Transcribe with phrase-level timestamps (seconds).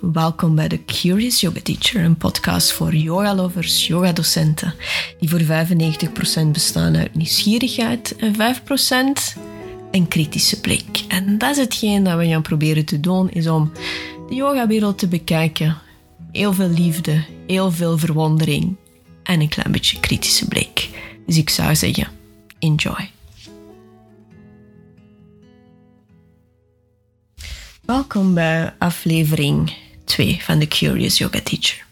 [0.00, 4.74] Welkom bij de Curious Yoga Teacher, een podcast voor yoga-lovers, yoga-docenten,
[5.20, 9.38] die voor 95% bestaan uit nieuwsgierigheid en 5%
[9.90, 11.04] een kritische blik.
[11.08, 13.72] En dat is hetgeen dat we gaan proberen te doen, is om
[14.28, 15.76] de yogawereld te bekijken.
[16.32, 18.76] Heel veel liefde, heel veel verwondering
[19.22, 20.88] en een klein beetje kritische blik.
[21.26, 22.08] Dus ik zou zeggen,
[22.58, 23.10] enjoy.
[27.84, 31.86] Welkom bij aflevering 2 van de Curious Yoga Teacher.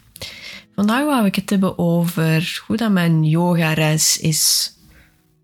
[0.75, 4.73] Vandaag wou ik het hebben over hoe dat mijn yoga-reis is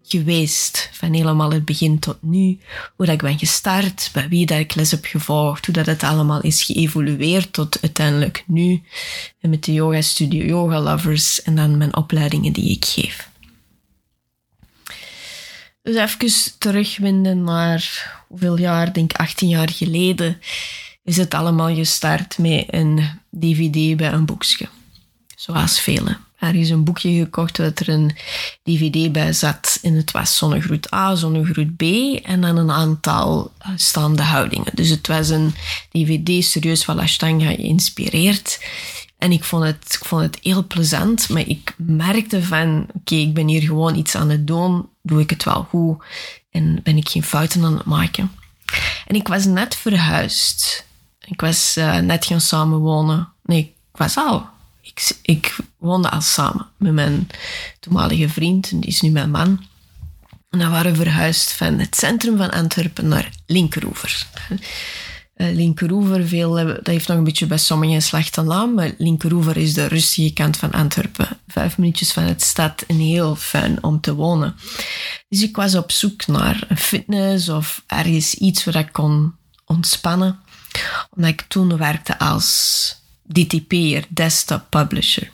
[0.03, 0.89] geweest.
[0.91, 2.59] Van helemaal het begin tot nu.
[2.95, 5.66] Hoe dat ik ben gestart, bij wie dat ik les heb gevolgd.
[5.66, 8.81] Hoe dat het allemaal is geëvolueerd tot uiteindelijk nu.
[9.39, 13.30] En met de yoga studio Yoga Lovers en dan mijn opleidingen die ik geef.
[15.81, 20.41] Dus even terugwinden naar hoeveel jaar, denk 18 jaar geleden,
[21.03, 23.03] is het allemaal gestart met een
[23.39, 24.67] dvd bij een boekje.
[25.35, 26.17] Zoals velen.
[26.44, 28.16] Er is een boekje gekocht dat er een
[28.64, 29.80] dvd bij zat.
[29.81, 31.81] En het was zonnegroet A, zonnegroet B
[32.23, 34.72] en dan een aantal staande houdingen.
[34.75, 35.55] Dus het was een
[35.92, 38.59] dvd serieus van Ashtanga geïnspireerd.
[39.17, 43.33] En ik vond, het, ik vond het heel plezant, maar ik merkte van, oké, ik
[43.33, 46.03] ben hier gewoon iets aan het doen, doe ik het wel goed
[46.52, 48.31] en ben ik geen fouten aan het maken.
[49.08, 50.86] En ik was net verhuisd.
[51.25, 53.29] Ik was uh, net gaan samenwonen.
[53.43, 53.59] Nee,
[53.91, 54.45] ik was al.
[54.81, 57.27] Ik, ik woonde al samen met mijn
[57.80, 59.65] toenmalige vriend, die is nu mijn man.
[60.49, 64.27] En dan waren we verhuisd van het centrum van Antwerpen naar Linkeroever.
[65.35, 69.58] Uh, Linkeroever, veel, dat heeft nog een beetje bij sommigen een slechte naam, maar Linkeroever
[69.58, 71.27] is de rustige kant van Antwerpen.
[71.47, 74.55] Vijf minuutjes van het stad en heel fijn om te wonen.
[75.30, 80.39] Dus ik was op zoek naar een fitness of ergens iets waar ik kon ontspannen.
[81.16, 85.31] Omdat ik toen werkte als DTP'er, desktop publisher,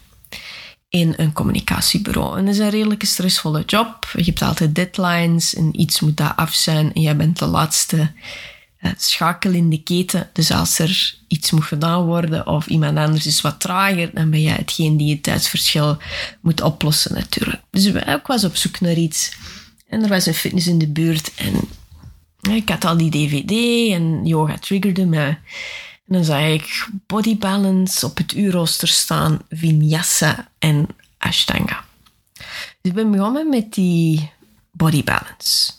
[0.90, 2.38] in een communicatiebureau.
[2.38, 4.10] En dat is een redelijk stressvolle job.
[4.14, 8.12] Je hebt altijd deadlines en iets moet daar af zijn en jij bent de laatste
[8.80, 10.30] eh, schakel in de keten.
[10.34, 14.42] Dus als er iets moet gedaan worden of iemand anders is wat trager, dan ben
[14.42, 15.98] jij hetgeen die het tijdsverschil
[16.42, 17.62] moet oplossen natuurlijk.
[17.72, 19.32] Dus ik was op zoek naar iets.
[19.88, 21.54] En er was een fitness in de buurt en
[22.50, 23.52] ik had al die dvd
[23.94, 25.26] en yoga triggerde me.
[25.26, 31.84] En dan zag ik body balance op het uurrooster staan, vinyasa en ashtanga.
[32.34, 32.46] Dus
[32.82, 34.32] ik ben begonnen met die
[34.72, 35.72] body balance.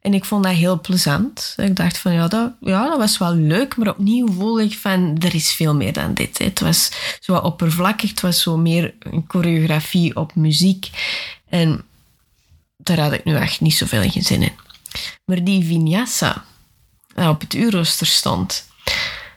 [0.00, 1.54] En ik vond dat heel plezant.
[1.56, 5.16] Ik dacht van ja dat, ja, dat was wel leuk, maar opnieuw voel ik van
[5.18, 6.38] er is veel meer dan dit.
[6.38, 6.90] Het was
[7.20, 10.90] zo oppervlakkig, het was zo meer een choreografie op muziek.
[11.48, 11.82] En
[12.76, 14.52] daar had ik nu echt niet zoveel in zin in.
[15.24, 16.44] Maar die vinyasa,
[17.14, 18.66] op het uurrooster stond,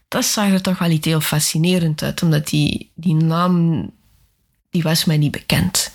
[0.07, 3.89] dat zag er toch wel iets heel fascinerend uit, omdat die, die naam,
[4.69, 5.91] die was mij niet bekend.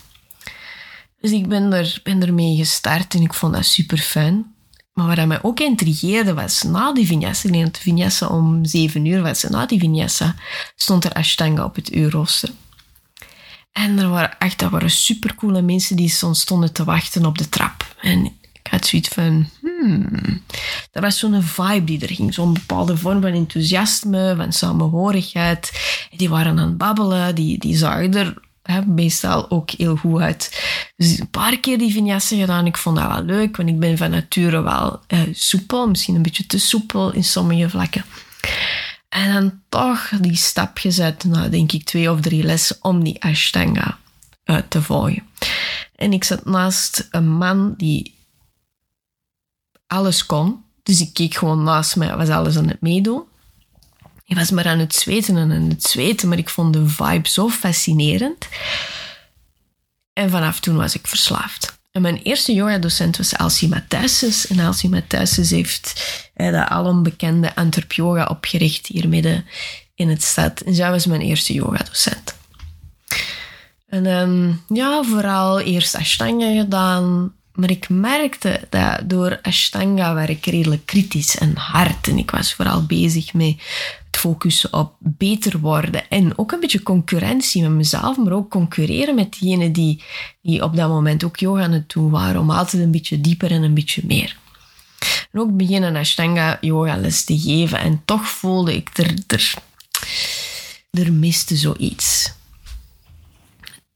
[1.21, 4.55] Dus ik ben, er, ben ermee gestart en ik vond dat super fijn.
[4.93, 9.05] Maar wat mij ook intrigeerde was, na die vinyasa, ik denk de vinyasa om zeven
[9.05, 10.35] uur was, na die vinyasa
[10.75, 12.51] stond er Ashtanga op het uurrooster.
[13.73, 17.95] En er waren echt, dat waren supercoole mensen die stonden te wachten op de trap.
[18.01, 20.43] En ik had zoiets van, hmm,
[20.93, 22.35] er was zo'n vibe die er ging.
[22.35, 25.73] Zo'n bepaalde vorm van enthousiasme, van samenhorigheid.
[26.17, 30.63] Die waren aan het babbelen, die, die zagen er hè, meestal ook heel goed uit.
[30.97, 32.67] Dus een paar keer die vignessen gedaan.
[32.67, 35.89] Ik vond dat wel leuk, want ik ben van nature wel eh, soepel.
[35.89, 38.05] Misschien een beetje te soepel in sommige vlakken.
[39.09, 43.23] En dan toch die stap gezet, na denk ik twee of drie lessen, om die
[43.23, 43.99] Ashtanga
[44.45, 45.23] uit te volgen.
[45.97, 48.16] En ik zat naast een man die
[49.87, 50.65] alles kon.
[50.83, 53.23] Dus ik keek gewoon naast mij, was alles aan het meedoen.
[54.25, 57.29] Ik was maar aan het zweten en aan het zweten, maar ik vond de vibe
[57.29, 58.49] zo fascinerend.
[60.13, 61.79] En vanaf toen was ik verslaafd.
[61.97, 64.47] En mijn eerste yoga-docent was Elsie Matthijsens.
[64.47, 65.03] En Elsie
[65.33, 66.05] heeft
[66.35, 69.45] eh, de alombekende Antwerp Yoga opgericht hier midden
[69.95, 70.61] in het stad.
[70.61, 72.35] En zij was mijn eerste yoga-docent.
[73.87, 80.47] En um, ja, vooral eerst Ashtanga gedaan, maar ik merkte dat door Ashtanga werd ik
[80.47, 82.09] redelijk kritisch en hard.
[82.09, 83.55] En ik was vooral bezig met
[84.07, 86.09] het focussen op beter worden.
[86.09, 90.03] En ook een beetje concurrentie met mezelf, maar ook concurreren met diegenen die,
[90.43, 92.41] die op dat moment ook yoga aan het doen waren.
[92.41, 94.37] Om altijd een beetje dieper en een beetje meer.
[95.33, 97.79] En ook beginnen Ashtanga yoga les te geven.
[97.79, 99.55] En toch voelde ik er, er,
[100.91, 102.35] er miste zoiets.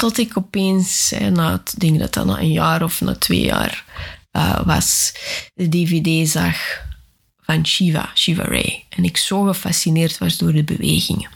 [0.01, 3.85] Tot ik opeens, na het ding dat dat na een jaar of na twee jaar
[4.33, 5.13] uh, was,
[5.55, 6.57] de DVD zag
[7.41, 8.85] van Shiva, Shiva Ray.
[8.89, 11.31] En ik zo gefascineerd was door de bewegingen.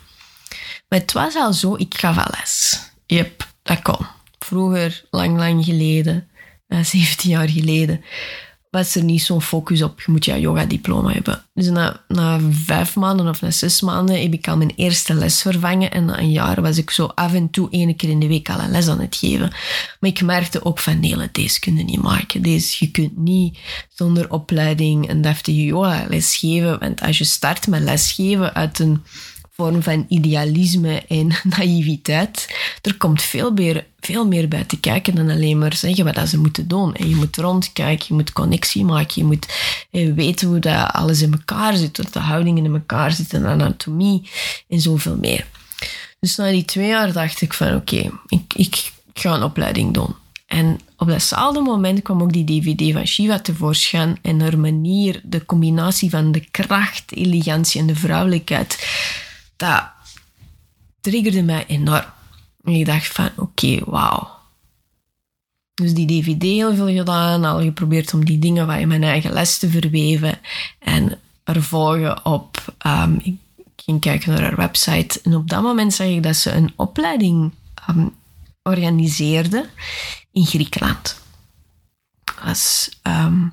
[0.88, 2.80] Maar het was al zo, ik gaf al les.
[3.06, 4.06] Yep, dat kon.
[4.38, 6.28] Vroeger, lang, lang geleden,
[6.68, 8.04] 17 jaar geleden,
[8.74, 10.00] was er niet zo'n focus op.
[10.00, 11.44] Je moet je yoga-diploma hebben.
[11.54, 15.40] Dus na, na vijf maanden of na zes maanden heb ik al mijn eerste les
[15.40, 15.90] vervangen.
[15.90, 18.50] En na een jaar was ik zo af en toe één keer in de week
[18.50, 19.52] al een les aan het geven.
[20.00, 22.42] Maar ik merkte ook van, nee, deze kun je niet maken.
[22.42, 26.78] Deze, je kunt niet zonder opleiding een deftige yoga-les geven.
[26.78, 29.02] Want als je start met lesgeven uit een
[29.56, 32.56] vorm van idealisme en naïviteit.
[32.82, 36.38] Er komt veel meer, veel meer bij te kijken dan alleen maar zeggen wat ze
[36.38, 36.94] moeten doen.
[36.94, 39.46] En je moet rondkijken, je moet connectie maken, je moet
[39.90, 43.48] eh, weten hoe dat alles in elkaar zit, hoe de houdingen in elkaar zitten, de
[43.48, 44.30] anatomie
[44.68, 45.46] en zoveel meer.
[46.20, 50.14] Dus na die twee jaar dacht ik van oké, ik, ik ga een opleiding doen.
[50.46, 55.46] En op datzelfde moment kwam ook die DVD van Shiva tevoorschijn en haar manier, de
[55.46, 58.86] combinatie van de kracht, elegantie en de vrouwelijkheid
[59.56, 59.84] dat
[61.00, 62.12] triggerde mij enorm.
[62.62, 64.32] En ik dacht van, oké, wauw.
[65.74, 69.32] Dus die dvd heel veel gedaan, al geprobeerd om die dingen wat in mijn eigen
[69.32, 70.38] les te verweven.
[70.78, 73.38] En er volgen op, um, ik
[73.76, 75.20] ging kijken naar haar website.
[75.22, 77.52] En op dat moment zag ik dat ze een opleiding
[77.90, 78.14] um,
[78.62, 79.68] organiseerde
[80.32, 81.20] in Griekenland.
[82.24, 83.52] Dat was um,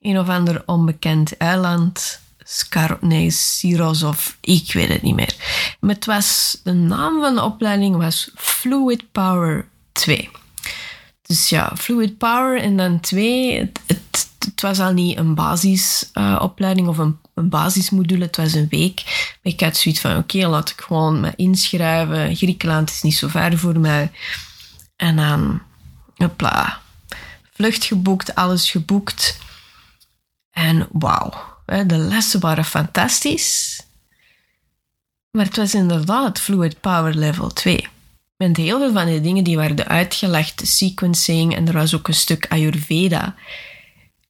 [0.00, 5.34] een of ander onbekend eiland Skar, nee, Siros of ik weet het niet meer.
[5.80, 10.30] Maar het was, de naam van de opleiding was Fluid Power 2.
[11.22, 13.58] Dus ja, Fluid Power en dan 2.
[13.58, 18.68] Het, het, was al niet een basisopleiding uh, of een, een, basismodule, het was een
[18.68, 19.02] week.
[19.42, 22.36] Maar ik had zoiets van, oké, laat ik gewoon me inschrijven.
[22.36, 24.10] Griekenland is niet zo ver voor mij.
[24.96, 25.62] En dan,
[26.16, 26.80] hopla,
[27.52, 29.38] vlucht geboekt, alles geboekt.
[30.50, 33.82] En wauw de lessen waren fantastisch.
[35.30, 37.88] Maar het was inderdaad Fluid Power Level 2.
[38.36, 42.14] Met heel veel van die dingen die werden uitgelegd, sequencing en er was ook een
[42.14, 43.34] stuk Ayurveda.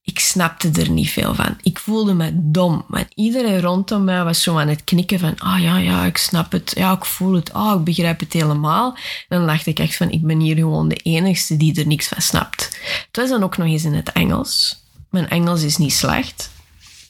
[0.02, 1.56] Ik snapte er niet veel van.
[1.62, 2.84] Ik voelde me dom.
[2.88, 6.52] Want iedereen rondom mij was zo aan het knikken van ah ja, ja, ik snap
[6.52, 6.72] het.
[6.76, 7.52] Ja, ik voel het.
[7.52, 8.96] Ah, oh, ik begrijp het helemaal.
[9.28, 12.22] Dan dacht ik echt van ik ben hier gewoon de enigste die er niks van
[12.22, 12.78] snapt.
[13.06, 14.82] Het was dan ook nog eens in het Engels.
[15.10, 16.50] Mijn Engels is niet slecht.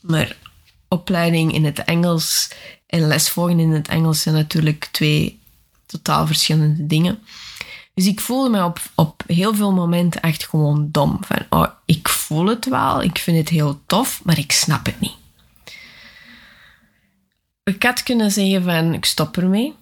[0.06, 0.36] Maar
[0.88, 2.50] opleiding in het Engels
[2.86, 5.40] en lesvolgen in het Engels zijn natuurlijk twee
[5.86, 7.18] totaal verschillende dingen.
[7.94, 11.18] Dus ik voelde me op, op heel veel momenten echt gewoon dom.
[11.20, 15.00] Van, oh, ik voel het wel, ik vind het heel tof, maar ik snap het
[15.00, 15.16] niet.
[17.64, 19.74] Ik had kunnen zeggen van, ik stop ermee.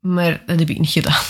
[0.00, 1.24] Maar dat heb ik niet gedaan.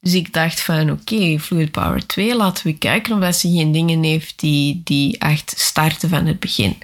[0.00, 4.02] Dus ik dacht van oké, Fluid Power 2, laten we kijken of ze geen dingen
[4.02, 6.76] heeft die, die echt starten van het begin.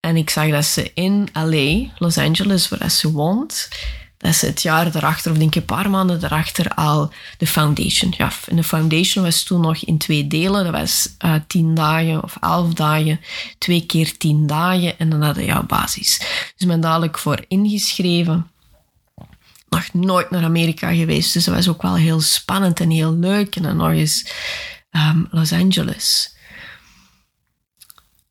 [0.00, 3.68] En ik zag dat ze in LA, Los Angeles, waar ze woont,
[4.18, 8.14] dat ze het jaar daarachter, of denk ik een paar maanden daarachter, al de foundation
[8.14, 8.48] gaf.
[8.48, 10.64] En de foundation was toen nog in twee delen.
[10.64, 13.20] Dat was uh, tien dagen of elf dagen,
[13.58, 16.18] twee keer tien dagen en dan hadden jouw basis.
[16.56, 18.51] Dus ben dadelijk voor ingeschreven
[19.72, 21.32] nog nooit naar Amerika geweest.
[21.32, 23.56] Dus dat was ook wel heel spannend en heel leuk.
[23.56, 24.32] En dan nog eens
[24.90, 26.34] um, Los Angeles.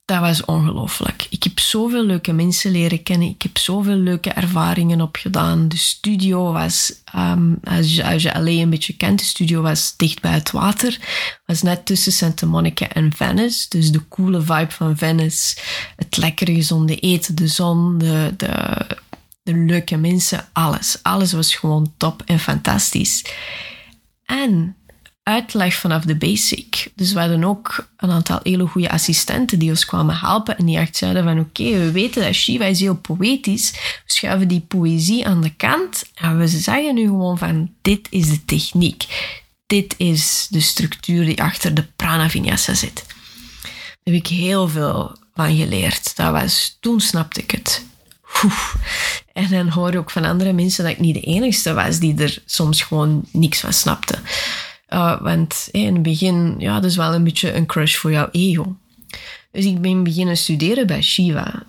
[0.05, 1.27] Dat was ongelooflijk.
[1.29, 3.27] Ik heb zoveel leuke mensen leren kennen.
[3.27, 5.67] Ik heb zoveel leuke ervaringen opgedaan.
[5.67, 9.93] De studio was, um, als, je, als je alleen een beetje kent, de studio was
[9.97, 10.99] dicht bij het water.
[11.45, 13.65] Was net tussen Santa Monica en Venice.
[13.69, 15.57] Dus de coole vibe van Venice.
[15.95, 18.85] Het lekkere gezonde eten, de zon, de, de
[19.43, 20.97] de leuke mensen, alles.
[21.01, 23.25] Alles was gewoon top en fantastisch.
[24.25, 24.75] En
[25.23, 26.91] uitleg vanaf de basic.
[26.95, 30.77] Dus we hadden ook een aantal hele goede assistenten die ons kwamen helpen en die
[30.77, 35.27] echt zeiden van oké, we weten dat Shiva is heel poëtisch, we schuiven die poëzie
[35.27, 39.05] aan de kant en we zeggen nu gewoon van dit is de techniek.
[39.67, 43.05] Dit is de structuur die achter de prana vinyasa zit.
[44.03, 46.15] Daar heb ik heel veel van geleerd.
[46.15, 47.85] Dat was, toen snapte ik het.
[49.33, 52.17] En dan hoor je ook van andere mensen dat ik niet de enigste was die
[52.17, 54.15] er soms gewoon niks van snapte.
[54.89, 58.29] Uh, want in het begin, ja, dat is wel een beetje een crush voor jouw
[58.31, 58.75] ego.
[59.51, 61.63] Dus ik ben beginnen studeren bij Shiva.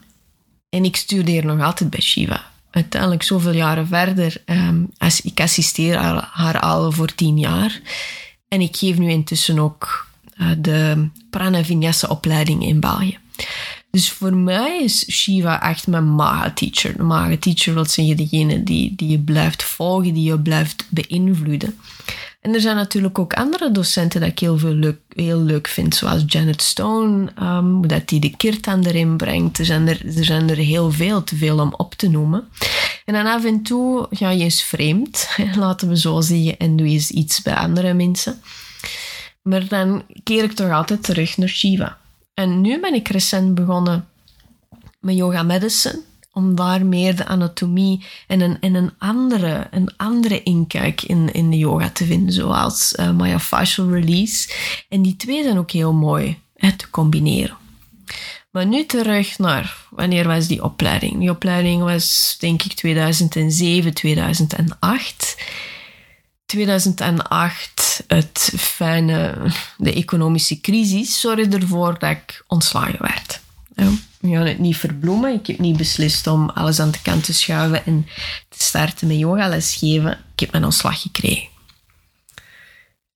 [0.69, 2.51] En ik studeer nog altijd bij Shiva.
[2.71, 5.97] Uiteindelijk, zoveel jaren verder, um, als, ik assisteer
[6.31, 7.81] haar al voor tien jaar.
[8.49, 11.63] En ik geef nu intussen ook uh, de Prana
[12.09, 13.19] opleiding in België.
[13.93, 16.97] Dus voor mij is Shiva echt mijn maga-teacher.
[16.97, 21.79] De maga-teacher wil zeggen degene die, die je blijft volgen, die je blijft beïnvloeden.
[22.41, 25.95] En er zijn natuurlijk ook andere docenten dat ik heel, veel leuk, heel leuk vind,
[25.95, 29.59] zoals Janet Stone, um, dat die de kirtan erin brengt.
[29.59, 32.49] Er zijn er, er zijn er heel veel, te veel om op te noemen.
[33.05, 36.87] En dan af en toe ga je eens vreemd, laten we zo zeggen, en doe
[36.87, 38.41] je eens iets bij andere mensen.
[39.43, 42.01] Maar dan keer ik toch altijd terug naar Shiva.
[42.35, 44.09] En nu ben ik recent begonnen
[45.01, 50.43] met yoga medicine, om daar meer de anatomie en een, en een, andere, een andere
[50.43, 54.51] inkijk in, in de yoga te vinden, zoals uh, myofascial release.
[54.89, 56.39] En die twee zijn ook heel mooi
[56.77, 57.57] te combineren.
[58.51, 61.19] Maar nu terug naar wanneer was die opleiding?
[61.19, 65.37] Die opleiding was denk ik 2007, 2008.
[66.47, 67.72] 2008,
[68.07, 69.35] het fijne,
[69.77, 73.41] de economische crisis, zorgde ervoor dat ik ontslagen werd.
[74.21, 75.35] we gaan het niet verbloemen.
[75.35, 78.07] Ik heb niet beslist om alles aan de kant te schuiven en
[78.49, 80.13] te starten met yogales geven.
[80.13, 81.49] Ik heb mijn ontslag gekregen.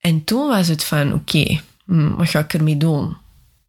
[0.01, 3.17] En toen was het van, oké, hm, wat ga ik ermee doen?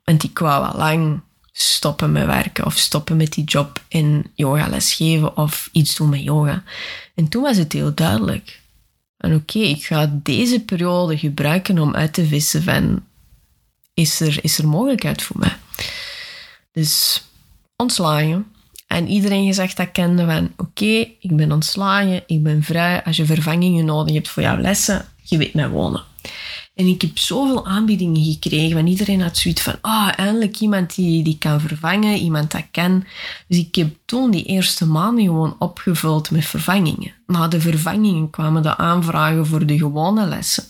[0.03, 1.21] Want ik wou al lang
[1.51, 6.23] stoppen met werken of stoppen met die job en yogales geven of iets doen met
[6.23, 6.63] yoga.
[7.15, 8.59] En toen was het heel duidelijk.
[9.17, 13.05] En oké, ik ga deze periode gebruiken om uit te vissen van...
[13.93, 15.55] Is er, is er mogelijkheid voor mij?
[16.71, 17.23] Dus
[17.75, 18.45] ontslagen.
[18.87, 20.51] En iedereen gezegd dat kende van...
[20.57, 23.03] Oké, ik ben ontslagen, ik ben vrij.
[23.03, 26.03] Als je vervangingen nodig hebt voor jouw lessen, je weet mij wonen.
[26.77, 28.75] En ik heb zoveel aanbiedingen gekregen.
[28.75, 32.65] Want iedereen had zoiets van, ah, oh, eindelijk iemand die, die kan vervangen, iemand dat
[32.71, 33.03] kan.
[33.47, 37.13] Dus ik heb toen die eerste maanden gewoon opgevuld met vervangingen.
[37.27, 40.63] Na de vervangingen kwamen de aanvragen voor de gewone lessen.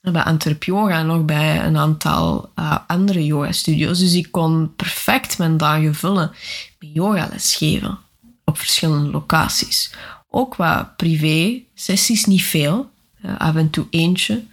[0.00, 3.98] Bij Antwerp Yoga en nog bij een aantal uh, andere yoga-studio's.
[3.98, 6.30] Dus ik kon perfect mijn dagen vullen
[6.78, 7.98] met yogales geven.
[8.44, 9.94] Op verschillende locaties.
[10.30, 12.90] Ook wat privé-sessies, niet veel.
[13.24, 14.44] Uh, af en toe eentje.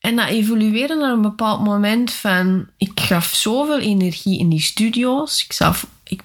[0.00, 2.66] En dat evolueerde naar een bepaald moment van...
[2.76, 5.44] Ik gaf zoveel energie in die studio's.
[5.44, 6.22] Ik, zag, ik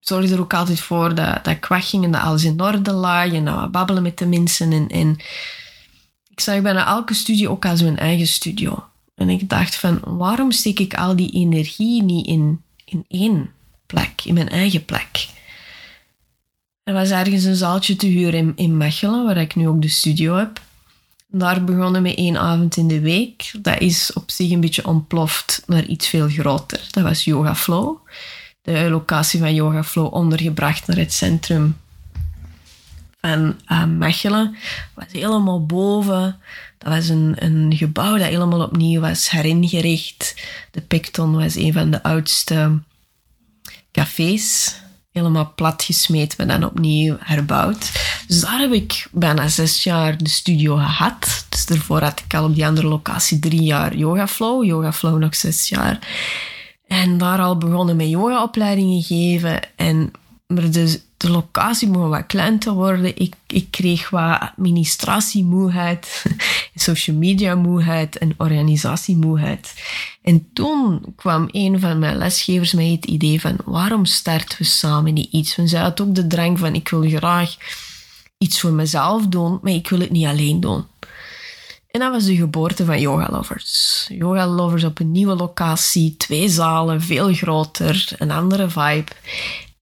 [0.00, 3.32] zorgde er ook altijd voor dat, dat ik wegging en dat alles in orde lag.
[3.32, 4.72] En dat we babbelen met de mensen.
[4.72, 5.16] En, en
[6.30, 8.84] ik zag bijna elke studio ook als mijn eigen studio.
[9.14, 13.50] En ik dacht van, waarom steek ik al die energie niet in, in één
[13.86, 15.28] plek, in mijn eigen plek?
[16.82, 19.88] Er was ergens een zaaltje te huren in, in Mechelen, waar ik nu ook de
[19.88, 20.60] studio heb.
[21.36, 23.50] Daar begonnen met één avond in de week.
[23.60, 26.86] Dat is op zich een beetje ontploft naar iets veel groter.
[26.90, 27.96] Dat was Yoga Flow.
[28.62, 31.76] De locatie van Yoga Flow ondergebracht naar het centrum
[33.20, 34.56] van uh, Mechelen.
[34.94, 36.40] Was helemaal boven.
[36.78, 40.34] Dat was een, een gebouw dat helemaal opnieuw was heringericht.
[40.70, 42.78] De Picton was een van de oudste
[43.92, 44.76] cafés
[45.14, 47.92] helemaal plat gesmeed, maar dan opnieuw herbouwd.
[48.26, 51.46] Dus daar heb ik bijna zes jaar de studio gehad.
[51.48, 54.64] Dus daarvoor had ik al op die andere locatie drie jaar Yoga Flow.
[54.64, 55.98] Yoga Flow nog zes jaar.
[56.86, 59.60] En daar al begonnen met yogaopleidingen geven.
[59.76, 60.12] En
[60.46, 63.16] maar de, de locatie begon wat klein te worden.
[63.16, 66.24] Ik, ik kreeg wat administratiemoeheid,
[66.74, 69.74] social media moeheid en organisatiemoeheid.
[70.22, 75.14] En toen kwam een van mijn lesgevers met het idee van waarom starten we samen
[75.14, 75.56] niet iets?
[75.56, 77.56] Want zij had ook de drang van ik wil graag
[78.38, 80.84] iets voor mezelf doen, maar ik wil het niet alleen doen.
[81.94, 84.06] En dat was de geboorte van Yoga Lovers.
[84.08, 89.12] Yoga Lovers op een nieuwe locatie, twee zalen, veel groter, een andere vibe.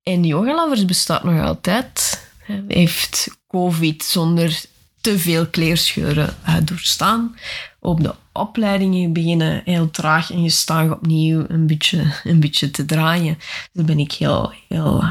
[0.02, 2.20] En Yoga Lovers bestaat nog altijd.
[2.68, 4.64] Heeft COVID zonder
[5.02, 7.36] te veel kleerscheuren uh, doorstaan.
[7.80, 12.84] Op de opleidingen beginnen heel traag en je staat opnieuw een beetje, een beetje te
[12.84, 13.38] draaien.
[13.72, 15.04] Daar ben ik heel, heel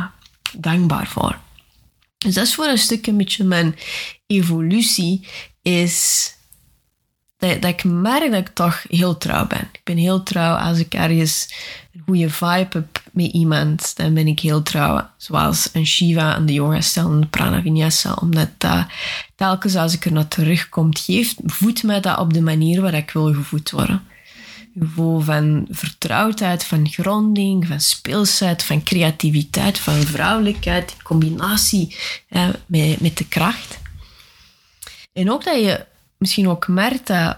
[0.58, 1.40] dankbaar voor.
[2.18, 3.76] Dus dat is voor een stuk een beetje mijn
[4.28, 5.28] evolutie.
[5.62, 6.30] Is
[7.38, 9.70] dat, dat ik merk dat ik toch heel trouw ben.
[9.72, 11.54] Ik ben heel trouw als ik ergens
[11.94, 15.10] een goede vibe heb met iemand, dan ben ik heel trouw.
[15.18, 18.14] Zoals een Shiva en de yoga-stijl en de prana vinyasa.
[18.14, 18.86] Omdat dat
[19.36, 23.12] telkens als ik er naar terugkom, geeft, voedt mij dat op de manier waar ik
[23.12, 24.04] wil gevoed worden.
[24.76, 31.96] Een gevoel van vertrouwdheid, van gronding, van speelsheid, van creativiteit, van vrouwelijkheid, in combinatie
[32.66, 33.80] met, met de kracht.
[35.14, 35.86] En ook dat je
[36.18, 37.38] misschien ook merkt dat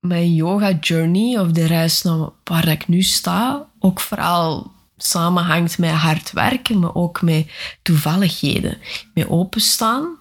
[0.00, 5.90] mijn yoga journey of de reis naar waar ik nu sta, ook vooral samenhangt met
[5.90, 7.50] hard werken, maar ook met
[7.82, 8.78] toevalligheden.
[9.14, 10.16] Met openstaan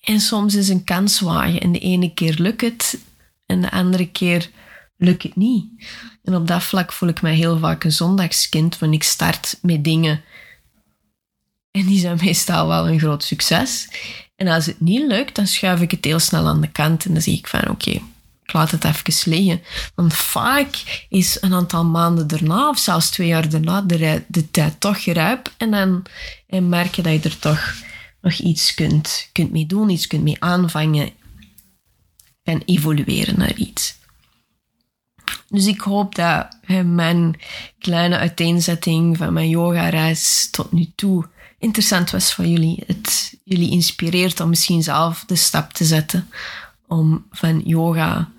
[0.00, 1.60] en soms is een kans wagen.
[1.60, 2.98] En de ene keer lukt het
[3.46, 4.50] en de andere keer
[4.96, 5.66] lukt het niet.
[6.22, 9.84] En op dat vlak voel ik mij heel vaak een zondagskind, want ik start met
[9.84, 10.22] dingen
[11.70, 13.88] en die zijn meestal wel een groot succes.
[14.36, 17.12] En als het niet lukt, dan schuif ik het heel snel aan de kant en
[17.12, 18.00] dan zeg ik van oké,
[18.54, 19.62] laat het even liggen.
[19.94, 24.80] Want vaak is een aantal maanden daarna, of zelfs twee jaar daarna, de, de tijd
[24.80, 25.52] toch rijp.
[25.56, 26.02] En dan
[26.46, 27.74] en merk je dat je er toch
[28.20, 31.10] nog iets kunt, kunt mee doen, iets kunt mee aanvangen
[32.42, 34.02] en evolueren naar iets.
[35.48, 37.40] Dus ik hoop dat mijn
[37.78, 41.26] kleine uiteenzetting van mijn yoga-reis tot nu toe
[41.64, 42.82] interessant was voor jullie.
[42.86, 46.28] Het jullie inspireert om misschien zelf de stap te zetten
[46.86, 48.30] om van yoga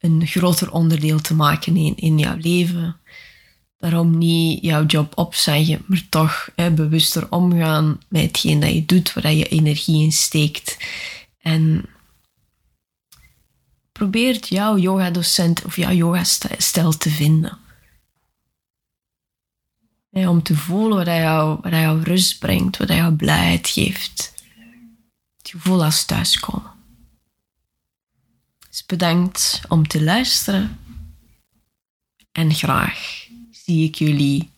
[0.00, 2.96] een groter onderdeel te maken in, in jouw leven.
[3.76, 9.12] Daarom niet jouw job opzeggen, maar toch hè, bewuster omgaan met hetgeen dat je doet,
[9.12, 10.76] waar je energie in steekt.
[11.40, 11.84] En
[13.92, 17.58] probeert jouw yoga-docent of jouw yoga-stijl te vinden.
[20.10, 24.32] om te voelen wat jou, wat jou rust brengt, wat jou blijheid geeft.
[25.38, 26.79] Het gevoel als thuiskomen.
[28.90, 30.78] Bedankt om te luisteren.
[32.32, 34.50] En graag zie ik jullie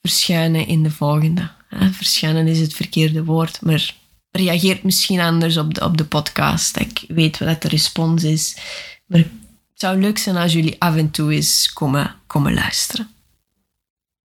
[0.00, 1.50] verschijnen in de volgende.
[1.92, 3.94] Verschijnen is het verkeerde woord, maar
[4.30, 6.76] reageert misschien anders op de, op de podcast.
[6.76, 8.56] Ik weet wat de respons is.
[9.06, 9.30] Maar het
[9.74, 13.08] zou leuk zijn als jullie af en toe eens komen, komen luisteren.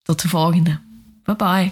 [0.02, 0.80] Tot de volgende.
[1.24, 1.72] Bye bye.